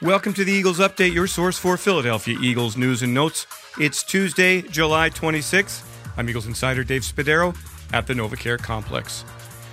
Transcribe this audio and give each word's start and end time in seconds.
Welcome 0.00 0.32
to 0.34 0.44
the 0.44 0.52
Eagles 0.52 0.78
Update, 0.78 1.12
your 1.12 1.26
source 1.26 1.58
for 1.58 1.76
Philadelphia 1.76 2.38
Eagles 2.40 2.76
news 2.76 3.02
and 3.02 3.12
notes. 3.12 3.48
It's 3.80 4.04
Tuesday, 4.04 4.62
July 4.62 5.10
26th. 5.10 5.82
I'm 6.16 6.28
Eagles 6.28 6.46
insider 6.46 6.84
Dave 6.84 7.02
Spadaro 7.02 7.56
at 7.92 8.06
the 8.06 8.14
NovaCare 8.14 8.60
Complex. 8.60 9.24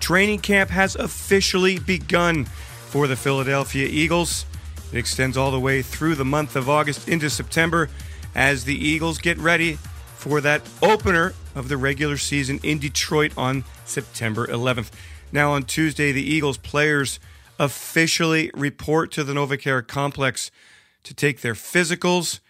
Training 0.00 0.38
camp 0.38 0.70
has 0.70 0.96
officially 0.96 1.78
begun 1.78 2.46
for 2.46 3.06
the 3.06 3.14
Philadelphia 3.14 3.86
Eagles. 3.86 4.46
It 4.90 4.96
extends 4.96 5.36
all 5.36 5.50
the 5.50 5.60
way 5.60 5.82
through 5.82 6.14
the 6.14 6.24
month 6.24 6.56
of 6.56 6.70
August 6.70 7.10
into 7.10 7.28
September 7.28 7.90
as 8.34 8.64
the 8.64 8.74
Eagles 8.74 9.18
get 9.18 9.36
ready 9.36 9.74
for 10.14 10.40
that 10.40 10.62
opener 10.80 11.34
of 11.54 11.68
the 11.68 11.76
regular 11.76 12.16
season 12.16 12.58
in 12.62 12.78
Detroit 12.78 13.36
on 13.36 13.64
September 13.84 14.46
11th. 14.46 14.92
Now, 15.30 15.52
on 15.52 15.64
Tuesday, 15.64 16.10
the 16.10 16.22
Eagles 16.22 16.56
players 16.56 17.20
officially 17.58 18.50
report 18.54 19.12
to 19.12 19.24
the 19.24 19.32
NovaCare 19.32 19.86
complex 19.86 20.50
to 21.02 21.14
take 21.14 21.40
their 21.40 21.54
physicals, 21.54 22.40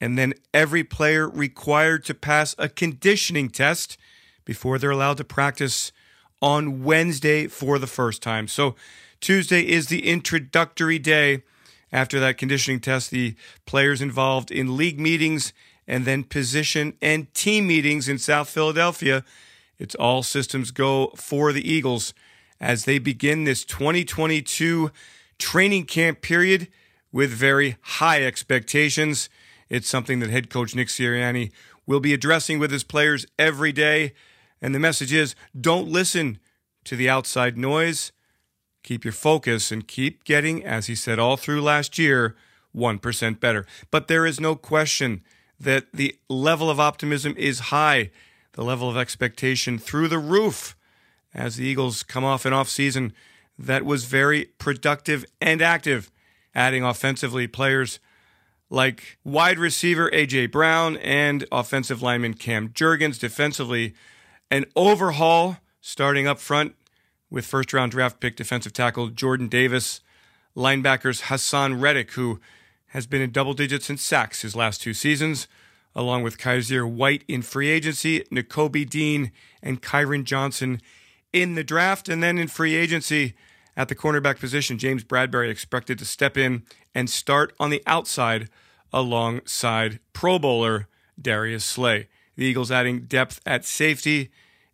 and 0.00 0.18
then 0.18 0.34
every 0.52 0.84
player 0.84 1.28
required 1.28 2.04
to 2.04 2.14
pass 2.14 2.54
a 2.58 2.68
conditioning 2.68 3.48
test 3.48 3.96
before 4.44 4.78
they're 4.78 4.90
allowed 4.90 5.16
to 5.18 5.24
practice 5.24 5.92
on 6.40 6.82
Wednesday 6.84 7.46
for 7.46 7.78
the 7.78 7.86
first 7.86 8.22
time. 8.22 8.48
So, 8.48 8.76
Tuesday 9.20 9.66
is 9.66 9.88
the 9.88 10.06
introductory 10.06 10.98
day. 10.98 11.42
After 11.92 12.20
that 12.20 12.36
conditioning 12.36 12.80
test, 12.80 13.10
the 13.10 13.34
players 13.64 14.02
involved 14.02 14.50
in 14.50 14.76
league 14.76 15.00
meetings 15.00 15.52
and 15.88 16.04
then 16.04 16.24
position 16.24 16.94
and 17.00 17.32
team 17.32 17.66
meetings 17.66 18.08
in 18.08 18.18
South 18.18 18.48
Philadelphia. 18.48 19.24
It's 19.78 19.94
all 19.94 20.22
systems 20.22 20.70
go 20.70 21.08
for 21.16 21.52
the 21.52 21.68
Eagles 21.68 22.12
as 22.60 22.84
they 22.84 22.98
begin 22.98 23.44
this 23.44 23.64
2022 23.64 24.90
training 25.38 25.84
camp 25.84 26.20
period 26.20 26.68
with 27.12 27.30
very 27.30 27.76
high 27.80 28.22
expectations. 28.22 29.28
It's 29.68 29.88
something 29.88 30.20
that 30.20 30.30
head 30.30 30.50
coach 30.50 30.74
Nick 30.74 30.88
Sirianni 30.88 31.50
will 31.86 32.00
be 32.00 32.14
addressing 32.14 32.58
with 32.58 32.70
his 32.70 32.84
players 32.84 33.26
every 33.38 33.72
day. 33.72 34.12
And 34.60 34.74
the 34.74 34.80
message 34.80 35.12
is 35.12 35.34
don't 35.58 35.88
listen 35.88 36.38
to 36.84 36.96
the 36.96 37.08
outside 37.08 37.56
noise. 37.56 38.12
Keep 38.82 39.04
your 39.04 39.12
focus 39.12 39.72
and 39.72 39.86
keep 39.86 40.24
getting, 40.24 40.64
as 40.64 40.86
he 40.86 40.94
said 40.94 41.18
all 41.18 41.36
through 41.36 41.60
last 41.60 41.98
year, 41.98 42.36
1% 42.74 43.40
better. 43.40 43.66
But 43.90 44.06
there 44.06 44.26
is 44.26 44.38
no 44.38 44.54
question 44.54 45.24
that 45.58 45.86
the 45.92 46.16
level 46.28 46.70
of 46.70 46.78
optimism 46.78 47.34
is 47.36 47.58
high, 47.58 48.10
the 48.52 48.62
level 48.62 48.88
of 48.88 48.96
expectation 48.96 49.78
through 49.78 50.08
the 50.08 50.18
roof 50.18 50.75
as 51.36 51.56
the 51.56 51.66
Eagles 51.66 52.02
come 52.02 52.24
off 52.24 52.46
an 52.46 52.52
offseason 52.52 53.12
that 53.58 53.84
was 53.84 54.06
very 54.06 54.46
productive 54.58 55.24
and 55.40 55.60
active, 55.60 56.10
adding 56.54 56.82
offensively 56.82 57.46
players 57.46 58.00
like 58.70 59.18
wide 59.22 59.58
receiver 59.58 60.10
A.J. 60.12 60.46
Brown 60.46 60.96
and 60.96 61.44
offensive 61.52 62.02
lineman 62.02 62.34
Cam 62.34 62.70
Jurgens. 62.70 63.20
Defensively, 63.20 63.94
an 64.50 64.64
overhaul 64.74 65.58
starting 65.80 66.26
up 66.26 66.40
front 66.40 66.74
with 67.30 67.46
first 67.46 67.72
round 67.72 67.92
draft 67.92 68.18
pick 68.18 68.34
defensive 68.34 68.72
tackle 68.72 69.08
Jordan 69.08 69.48
Davis, 69.48 70.00
linebackers 70.56 71.22
Haason 71.24 71.80
Reddick, 71.80 72.12
who 72.12 72.40
has 72.88 73.06
been 73.06 73.20
in 73.20 73.30
double 73.30 73.52
digits 73.52 73.90
in 73.90 73.98
sacks 73.98 74.42
his 74.42 74.56
last 74.56 74.80
two 74.80 74.94
seasons, 74.94 75.46
along 75.94 76.22
with 76.22 76.38
Kyzir 76.38 76.90
White 76.90 77.24
in 77.28 77.42
free 77.42 77.68
agency, 77.68 78.20
Nakobe 78.32 78.88
Dean, 78.88 79.32
and 79.62 79.82
Kyron 79.82 80.24
Johnson 80.24 80.80
in 81.32 81.54
the 81.54 81.64
draft. 81.64 82.08
And 82.08 82.22
then 82.22 82.38
in 82.38 82.48
free 82.48 82.74
agency 82.74 83.34
at 83.76 83.88
the 83.88 83.94
cornerback 83.94 84.38
position, 84.38 84.78
James 84.78 85.04
Bradberry 85.04 85.50
expected 85.50 85.98
to 85.98 86.04
step 86.04 86.36
in 86.36 86.62
and 86.94 87.10
start 87.10 87.52
on 87.60 87.70
the 87.70 87.82
outside 87.86 88.48
alongside 88.92 90.00
Pro 90.12 90.38
Bowler 90.38 90.88
Darius 91.20 91.64
Slay. 91.64 92.08
The 92.36 92.44
Eagles 92.44 92.70
adding 92.70 93.02
depth 93.02 93.40
at 93.46 93.64
safety 93.64 94.30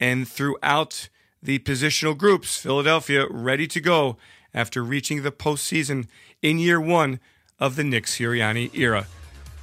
and 0.00 0.26
throughout 0.26 1.08
the 1.42 1.58
positional 1.60 2.16
groups. 2.16 2.58
Philadelphia 2.58 3.26
ready 3.30 3.66
to 3.68 3.80
go 3.80 4.16
after 4.52 4.82
reaching 4.82 5.22
the 5.22 5.32
postseason 5.32 6.06
in 6.42 6.58
year 6.58 6.80
one 6.80 7.20
of 7.58 7.76
the 7.76 7.84
Nick 7.84 8.04
Sirianni 8.04 8.76
era. 8.76 9.06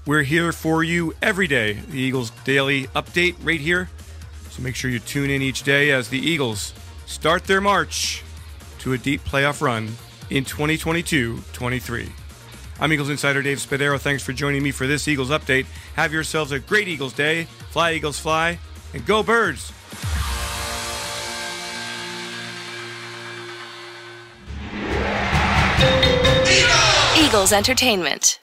We're 0.05 0.23
here 0.23 0.51
for 0.51 0.83
you 0.83 1.13
every 1.21 1.47
day, 1.47 1.73
the 1.73 1.99
Eagles 1.99 2.31
daily 2.43 2.87
update 2.87 3.35
right 3.43 3.59
here. 3.59 3.89
So 4.51 4.61
make 4.61 4.75
sure 4.75 4.91
you 4.91 4.99
tune 4.99 5.29
in 5.29 5.41
each 5.41 5.63
day 5.63 5.91
as 5.91 6.09
the 6.09 6.19
Eagles 6.19 6.73
start 7.05 7.45
their 7.45 7.61
march 7.61 8.21
to 8.79 8.91
a 8.91 8.97
deep 8.97 9.23
playoff 9.23 9.61
run 9.61 9.95
in 10.29 10.43
2022 10.43 11.39
23. 11.53 12.09
I'm 12.81 12.91
Eagles 12.91 13.09
Insider 13.09 13.41
Dave 13.41 13.59
Spadaro. 13.59 13.97
Thanks 13.97 14.23
for 14.23 14.33
joining 14.33 14.61
me 14.61 14.71
for 14.71 14.87
this 14.87 15.07
Eagles 15.07 15.29
update. 15.29 15.67
Have 15.95 16.11
yourselves 16.11 16.51
a 16.51 16.59
great 16.59 16.89
Eagles 16.89 17.13
day. 17.13 17.45
Fly, 17.69 17.93
Eagles, 17.93 18.19
fly, 18.19 18.59
and 18.93 19.05
go, 19.05 19.23
birds! 19.23 19.71
Eagles 27.17 27.53
Entertainment. 27.53 28.41